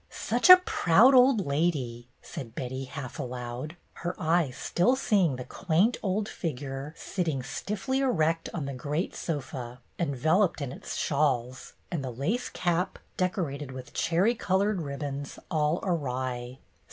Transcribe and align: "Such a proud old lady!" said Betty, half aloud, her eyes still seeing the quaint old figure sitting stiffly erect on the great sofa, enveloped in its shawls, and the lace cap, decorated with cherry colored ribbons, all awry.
"Such 0.09 0.49
a 0.49 0.57
proud 0.65 1.13
old 1.13 1.45
lady!" 1.45 2.07
said 2.23 2.55
Betty, 2.55 2.85
half 2.85 3.19
aloud, 3.19 3.75
her 4.01 4.15
eyes 4.17 4.57
still 4.57 4.95
seeing 4.95 5.35
the 5.35 5.43
quaint 5.43 5.97
old 6.01 6.27
figure 6.27 6.95
sitting 6.97 7.43
stiffly 7.43 7.99
erect 7.99 8.49
on 8.51 8.65
the 8.65 8.73
great 8.73 9.13
sofa, 9.13 9.79
enveloped 9.99 10.59
in 10.59 10.71
its 10.71 10.95
shawls, 10.95 11.73
and 11.91 12.03
the 12.03 12.09
lace 12.09 12.49
cap, 12.49 12.97
decorated 13.15 13.71
with 13.73 13.93
cherry 13.93 14.33
colored 14.33 14.81
ribbons, 14.81 15.37
all 15.51 15.79
awry. 15.83 16.57